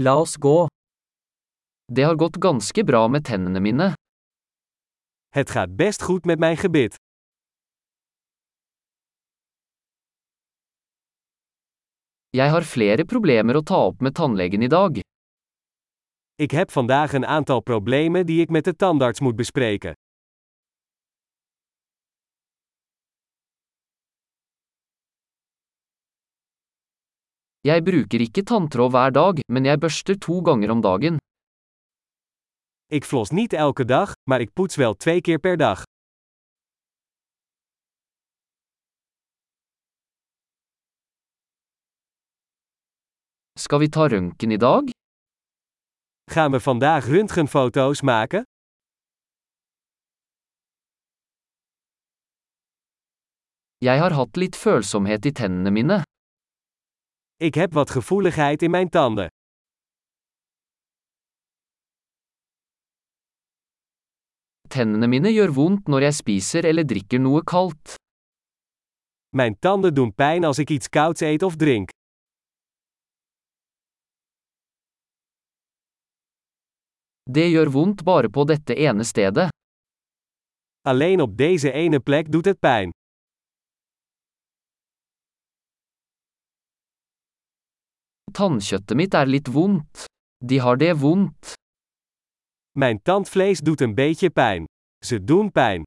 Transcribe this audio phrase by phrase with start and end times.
[0.00, 0.66] La oss gå.
[1.92, 3.92] Det har gått ganske bra med tennene mine.
[5.34, 6.94] Het gaat best goed met mijn gebit.
[12.30, 15.02] Jeg har flere problemer å ta opp med tannlegen i dag.
[16.34, 19.92] Ik heb vandaag een aantal problemen die ik met de tandarts moet bespreken.
[27.66, 31.16] Jeg bruker ikke tanntråd hver dag, men jeg børster to ganger om dagen.
[32.86, 35.82] Ik flos niet elke dag, maar ik poets wel twee keer per dag.
[43.58, 44.84] Skal vi ta røntgen i dag?
[46.30, 48.42] Gaan we vandaag röntgenfoto's maken?
[53.78, 55.98] Jeg har hatt litt følsomhet i tennene mine.
[57.40, 59.26] Ik heb wat gevoeligheid in mijn tanden.
[64.68, 67.94] Tennene mine gjør vondt når jeg spiser eller drikker noe kaldt.
[69.36, 71.88] Mijn tanden doen pijn als ik iets kouds eet of drink.
[77.30, 79.48] Det gjør vondt bare på dette ene stedet.
[80.80, 82.90] Alleen op deze ene plek doet het pijn.
[88.38, 90.04] Tannkjøttet mitt er litt vondt.
[90.50, 91.56] De har det vondt.
[92.78, 94.64] Mijn tandvlees doet een beetje pijn.
[95.06, 95.82] Ze doen pijn.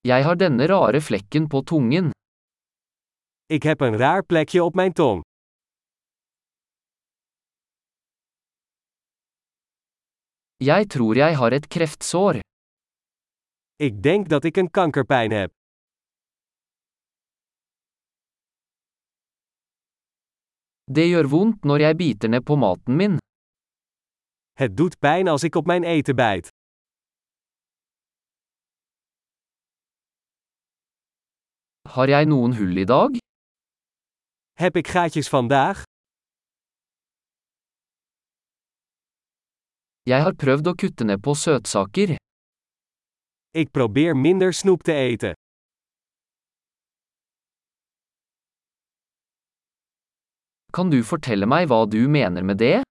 [0.00, 2.10] Jeg har denne rare flekken på tungen.
[3.46, 5.20] Ik heb een raar plekje op mijn tong.
[10.56, 12.40] Jeg tror jeg har et kreftsår.
[13.76, 15.50] Ik denk dat ik een kankerpijn heb.
[20.94, 23.14] Det gjør vondt når jeg biter ned på maten min.
[24.60, 26.48] Het doet pijn als ik op mijn eten bijt.
[31.94, 33.10] Har jeg noen hull i dag?
[34.52, 35.82] Heb ik gaatjes vandaag?
[40.02, 42.14] Jeg har prøvd å kutte ned på søtsaker.
[43.50, 45.34] Ik probeer minder snoep te eten.
[50.76, 52.82] Kan du fortelle meg hva du mener med det?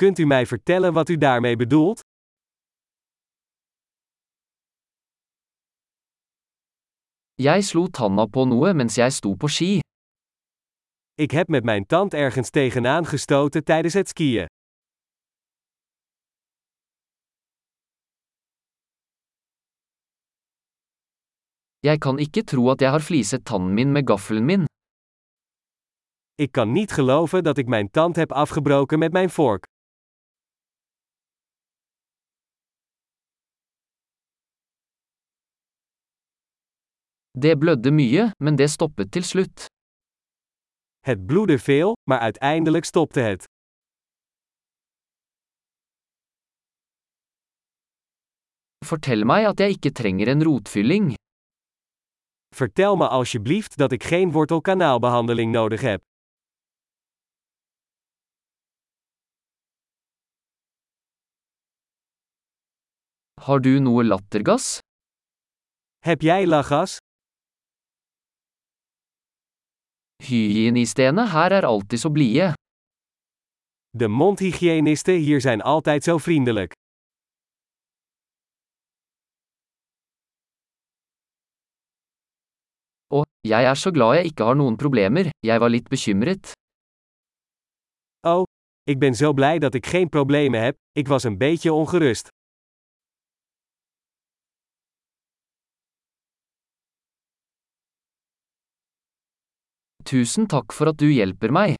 [0.00, 2.00] Kunt u mij vertellen wat u daarmee bedoelt?
[7.34, 9.80] Jeg slo tanna på noe mens jeg sto på ski.
[11.24, 14.46] Ik heb met mijn tand ergens tegenaan gestoten tijdens het skiën.
[21.80, 24.71] Jeg kan ikke tro at jeg har fliset tannen min med gaffelen min.
[26.42, 29.64] Ik kan niet geloven dat ik mijn tand heb afgebroken met mijn vork.
[37.30, 39.66] Det blødde mye, men det stoppet til slutt.
[41.00, 43.44] Het bloedde veel, maar uiteindelijk stopte het.
[48.86, 51.14] Fortell meg at jeg ikke trenger en rotfylling.
[52.54, 56.10] Vertel me alsjeblieft dat ik geen wortelkanaalbehandeling nodig heb.
[63.42, 64.78] Har du noe lattergass?
[65.98, 66.96] Heb jij lachgas?
[70.22, 72.52] Hygienistene her er alltid så blide.
[73.90, 76.72] De mondhygiënisten hier zijn altijd zo vriendelijk.
[83.06, 86.52] Og, jeg er så glad jeg ikke har noen problemer, jeg var litt bekymret.
[88.26, 88.42] Oh,
[88.82, 92.28] ik ben zo blij dat ik geen problemen heb, ik was een beetje ongerust.
[100.02, 101.74] Tusen takk for at du hjelper meg.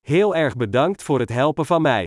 [0.00, 2.06] Heel erg bedankt voor het helpen van mij.